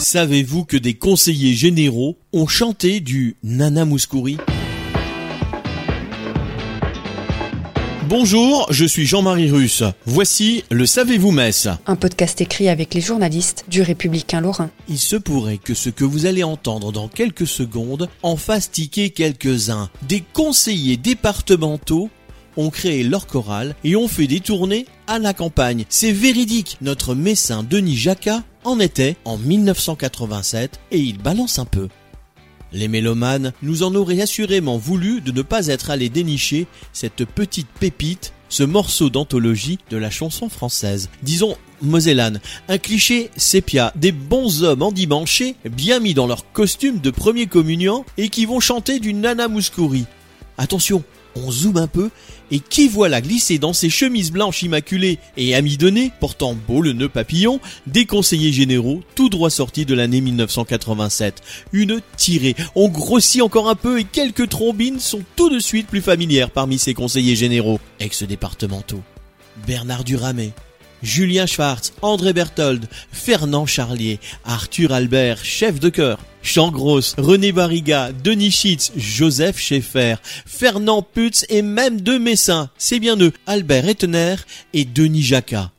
Savez-vous 0.00 0.64
que 0.64 0.78
des 0.78 0.94
conseillers 0.94 1.52
généraux 1.52 2.16
ont 2.32 2.46
chanté 2.46 3.00
du 3.00 3.36
Nana 3.42 3.84
Mouskouri? 3.84 4.38
Bonjour, 8.08 8.66
je 8.70 8.86
suis 8.86 9.04
Jean-Marie 9.04 9.50
Russe. 9.50 9.84
Voici 10.06 10.64
le 10.70 10.86
Savez-vous 10.86 11.32
Metz 11.32 11.68
Un 11.86 11.96
podcast 11.96 12.40
écrit 12.40 12.70
avec 12.70 12.94
les 12.94 13.02
journalistes 13.02 13.66
du 13.68 13.82
Républicain 13.82 14.40
Lorrain. 14.40 14.70
Il 14.88 14.98
se 14.98 15.16
pourrait 15.16 15.58
que 15.58 15.74
ce 15.74 15.90
que 15.90 16.02
vous 16.02 16.24
allez 16.24 16.42
entendre 16.42 16.92
dans 16.92 17.06
quelques 17.06 17.46
secondes 17.46 18.08
en 18.22 18.36
fasse 18.36 18.70
tiquer 18.70 19.10
quelques-uns. 19.10 19.90
Des 20.08 20.24
conseillers 20.32 20.96
départementaux 20.96 22.10
ont 22.56 22.70
créé 22.70 23.02
leur 23.02 23.26
chorale 23.26 23.74
et 23.84 23.96
ont 23.96 24.08
fait 24.08 24.26
des 24.26 24.40
tournées 24.40 24.86
à 25.06 25.18
la 25.18 25.34
campagne. 25.34 25.84
C'est 25.88 26.12
véridique. 26.12 26.78
Notre 26.80 27.14
messin 27.14 27.62
Denis 27.62 27.96
Jacquat 27.96 28.42
en 28.64 28.80
était 28.80 29.16
en 29.24 29.38
1987 29.38 30.80
et 30.90 30.98
il 30.98 31.18
balance 31.18 31.58
un 31.58 31.64
peu. 31.64 31.88
Les 32.72 32.88
mélomanes 32.88 33.52
nous 33.62 33.82
en 33.82 33.94
auraient 33.94 34.20
assurément 34.20 34.78
voulu 34.78 35.20
de 35.20 35.32
ne 35.32 35.42
pas 35.42 35.66
être 35.66 35.90
allés 35.90 36.08
dénicher 36.08 36.66
cette 36.92 37.24
petite 37.24 37.68
pépite, 37.80 38.32
ce 38.48 38.62
morceau 38.62 39.10
d'anthologie 39.10 39.78
de 39.90 39.96
la 39.96 40.10
chanson 40.10 40.48
française. 40.48 41.08
Disons 41.22 41.56
mosellane, 41.82 42.40
un 42.68 42.78
cliché 42.78 43.30
sépia, 43.36 43.92
des 43.96 44.12
bons 44.12 44.62
hommes 44.62 44.82
endimanchés, 44.82 45.56
bien 45.64 45.98
mis 45.98 46.14
dans 46.14 46.26
leur 46.26 46.52
costume 46.52 46.98
de 46.98 47.10
premier 47.10 47.46
communion 47.46 48.04
et 48.18 48.28
qui 48.28 48.46
vont 48.46 48.60
chanter 48.60 49.00
du 49.00 49.14
Nana 49.14 49.48
Mouskouri. 49.48 50.04
Attention, 50.58 51.02
on 51.36 51.50
zoome 51.50 51.76
un 51.76 51.86
peu, 51.86 52.10
et 52.50 52.58
qui 52.58 52.88
voilà 52.88 53.20
glisser 53.20 53.58
dans 53.58 53.72
ses 53.72 53.90
chemises 53.90 54.32
blanches 54.32 54.62
immaculées 54.62 55.18
et 55.36 55.54
amidonnées, 55.54 56.12
portant 56.20 56.54
beau 56.54 56.82
le 56.82 56.92
nœud 56.92 57.08
papillon, 57.08 57.60
des 57.86 58.06
conseillers 58.06 58.52
généraux 58.52 59.02
tout 59.14 59.28
droit 59.28 59.50
sortis 59.50 59.86
de 59.86 59.94
l'année 59.94 60.20
1987. 60.20 61.42
Une 61.72 62.00
tirée. 62.16 62.56
On 62.74 62.88
grossit 62.88 63.42
encore 63.42 63.68
un 63.68 63.76
peu 63.76 64.00
et 64.00 64.04
quelques 64.04 64.48
trombines 64.48 65.00
sont 65.00 65.22
tout 65.36 65.50
de 65.50 65.58
suite 65.58 65.86
plus 65.86 66.00
familières 66.00 66.50
parmi 66.50 66.78
ces 66.78 66.94
conseillers 66.94 67.36
généraux, 67.36 67.80
ex-départementaux. 68.00 69.02
Bernard 69.66 70.04
Duramet, 70.04 70.52
Julien 71.02 71.46
Schwartz, 71.46 71.92
André 72.02 72.32
Berthold, 72.32 72.86
Fernand 73.12 73.66
Charlier, 73.66 74.18
Arthur 74.44 74.92
Albert, 74.92 75.44
chef 75.44 75.80
de 75.80 75.88
chœur, 75.88 76.18
Jean 76.42 76.70
Gross, 76.70 77.14
René 77.18 77.52
Barriga, 77.52 78.10
Denis 78.12 78.50
Schitz, 78.50 78.92
Joseph 78.96 79.58
Schaeffer, 79.58 80.16
Fernand 80.46 81.02
Putz 81.02 81.44
et 81.48 81.62
même 81.62 82.00
deux 82.00 82.18
Messins, 82.18 82.70
c'est 82.78 83.00
bien 83.00 83.16
eux, 83.18 83.32
Albert 83.46 83.88
Ettener 83.88 84.36
et 84.72 84.84
Denis 84.84 85.22
Jacquat. 85.22 85.70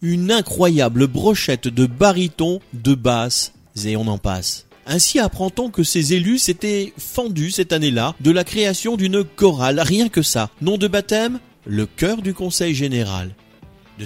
Une 0.00 0.32
incroyable 0.32 1.06
brochette 1.06 1.68
de 1.68 1.86
barytons, 1.86 2.60
de 2.72 2.94
basses, 2.94 3.52
et 3.84 3.96
on 3.96 4.08
en 4.08 4.18
passe. 4.18 4.66
Ainsi 4.86 5.20
apprend-on 5.20 5.70
que 5.70 5.84
ces 5.84 6.14
élus 6.14 6.38
s'étaient 6.38 6.92
fendus 6.98 7.52
cette 7.52 7.72
année-là 7.72 8.14
de 8.20 8.32
la 8.32 8.44
création 8.44 8.96
d'une 8.96 9.22
chorale, 9.22 9.80
rien 9.80 10.08
que 10.08 10.22
ça. 10.22 10.50
Nom 10.60 10.76
de 10.76 10.88
baptême 10.88 11.38
Le 11.66 11.86
chœur 11.86 12.20
du 12.20 12.34
Conseil 12.34 12.74
Général. 12.74 13.34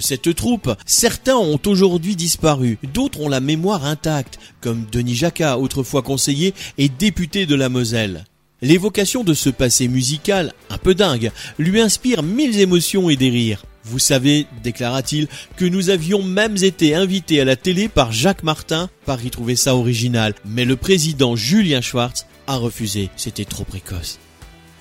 Cette 0.01 0.33
troupe, 0.35 0.71
certains 0.85 1.37
ont 1.37 1.59
aujourd'hui 1.65 2.15
disparu, 2.15 2.77
d'autres 2.93 3.21
ont 3.21 3.29
la 3.29 3.39
mémoire 3.39 3.85
intacte, 3.85 4.39
comme 4.61 4.85
Denis 4.91 5.15
Jacquat, 5.15 5.57
autrefois 5.57 6.01
conseiller 6.01 6.53
et 6.77 6.89
député 6.89 7.45
de 7.45 7.55
la 7.55 7.69
Moselle. 7.69 8.25
L'évocation 8.61 9.23
de 9.23 9.33
ce 9.33 9.49
passé 9.49 9.87
musical, 9.87 10.53
un 10.69 10.77
peu 10.77 10.95
dingue, 10.95 11.31
lui 11.59 11.79
inspire 11.79 12.23
mille 12.23 12.59
émotions 12.59 13.09
et 13.09 13.15
des 13.15 13.29
rires. 13.29 13.63
Vous 13.83 13.99
savez, 13.99 14.47
déclara-t-il, 14.63 15.27
que 15.55 15.65
nous 15.65 15.89
avions 15.89 16.21
même 16.21 16.57
été 16.57 16.95
invités 16.95 17.39
à 17.39 17.45
la 17.45 17.55
télé 17.55 17.87
par 17.87 18.11
Jacques 18.11 18.43
Martin, 18.43 18.89
par 19.05 19.23
y 19.23 19.29
trouver 19.29 19.55
ça 19.55 19.75
original, 19.75 20.33
mais 20.43 20.65
le 20.65 20.75
président 20.75 21.35
Julien 21.35 21.81
Schwartz 21.81 22.25
a 22.47 22.57
refusé, 22.57 23.09
c'était 23.15 23.45
trop 23.45 23.63
précoce. 23.63 24.19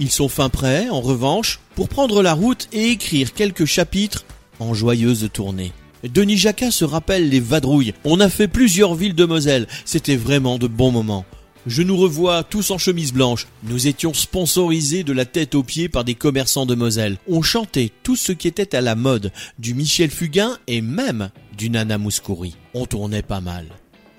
Ils 0.00 0.10
sont 0.10 0.28
fin 0.28 0.48
prêts, 0.48 0.88
en 0.88 1.00
revanche, 1.00 1.60
pour 1.74 1.88
prendre 1.88 2.22
la 2.22 2.34
route 2.34 2.68
et 2.72 2.90
écrire 2.90 3.32
quelques 3.32 3.64
chapitres 3.64 4.24
en 4.60 4.74
joyeuse 4.74 5.28
tournée. 5.32 5.72
Denis 6.04 6.36
Jacquat 6.36 6.70
se 6.70 6.84
rappelle 6.84 7.28
les 7.28 7.40
vadrouilles. 7.40 7.94
On 8.04 8.20
a 8.20 8.28
fait 8.28 8.48
plusieurs 8.48 8.94
villes 8.94 9.14
de 9.14 9.24
Moselle. 9.24 9.66
C'était 9.84 10.16
vraiment 10.16 10.58
de 10.58 10.66
bons 10.66 10.92
moments. 10.92 11.24
Je 11.66 11.82
nous 11.82 11.96
revois 11.96 12.44
tous 12.44 12.70
en 12.70 12.78
chemise 12.78 13.12
blanche. 13.12 13.48
Nous 13.64 13.88
étions 13.88 14.14
sponsorisés 14.14 15.02
de 15.02 15.12
la 15.12 15.24
tête 15.24 15.56
aux 15.56 15.64
pieds 15.64 15.88
par 15.88 16.04
des 16.04 16.14
commerçants 16.14 16.66
de 16.66 16.76
Moselle. 16.76 17.16
On 17.28 17.42
chantait 17.42 17.90
tout 18.04 18.14
ce 18.14 18.30
qui 18.30 18.46
était 18.46 18.76
à 18.76 18.80
la 18.80 18.94
mode, 18.94 19.32
du 19.58 19.74
Michel 19.74 20.10
Fugain 20.10 20.58
et 20.68 20.80
même 20.80 21.30
du 21.58 21.68
Nana 21.68 21.98
Mouskouri. 21.98 22.54
On 22.72 22.86
tournait 22.86 23.22
pas 23.22 23.40
mal. 23.40 23.66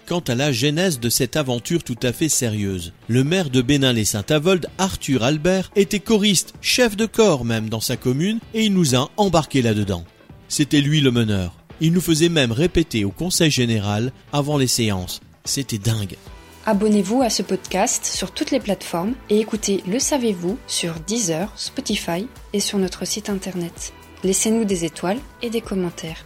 Quant 0.07 0.23
à 0.27 0.35
la 0.35 0.51
genèse 0.51 0.99
de 0.99 1.09
cette 1.09 1.37
aventure 1.37 1.83
tout 1.83 1.99
à 2.03 2.11
fait 2.11 2.29
sérieuse, 2.29 2.91
le 3.07 3.23
maire 3.23 3.49
de 3.49 3.61
Bénin-les-Saint-Avold, 3.61 4.67
Arthur 4.77 5.23
Albert, 5.23 5.71
était 5.77 5.99
choriste, 5.99 6.53
chef 6.59 6.97
de 6.97 7.05
corps 7.05 7.45
même 7.45 7.69
dans 7.69 7.81
sa 7.81 7.95
commune, 7.95 8.39
et 8.53 8.63
il 8.63 8.73
nous 8.73 8.95
a 8.95 9.09
embarqués 9.15 9.61
là-dedans. 9.61 10.03
C'était 10.49 10.81
lui 10.81 11.01
le 11.01 11.11
meneur. 11.11 11.53
Il 11.81 11.93
nous 11.93 12.01
faisait 12.01 12.29
même 12.29 12.51
répéter 12.51 13.05
au 13.05 13.11
conseil 13.11 13.51
général 13.51 14.11
avant 14.31 14.57
les 14.57 14.67
séances. 14.67 15.21
C'était 15.45 15.77
dingue. 15.77 16.15
Abonnez-vous 16.65 17.21
à 17.21 17.29
ce 17.29 17.43
podcast 17.43 18.05
sur 18.05 18.31
toutes 18.31 18.51
les 18.51 18.59
plateformes 18.59 19.13
et 19.29 19.39
écoutez 19.39 19.83
Le 19.87 19.99
Savez-vous 19.99 20.57
sur 20.67 20.95
Deezer, 20.99 21.51
Spotify 21.55 22.27
et 22.53 22.59
sur 22.59 22.77
notre 22.77 23.05
site 23.05 23.29
internet. 23.29 23.93
Laissez-nous 24.23 24.65
des 24.65 24.83
étoiles 24.83 25.19
et 25.41 25.49
des 25.49 25.61
commentaires. 25.61 26.25